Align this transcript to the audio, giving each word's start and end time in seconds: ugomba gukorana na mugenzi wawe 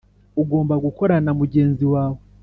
ugomba 0.41 0.75
gukorana 0.85 1.23
na 1.25 1.31
mugenzi 1.39 1.85
wawe 1.93 2.19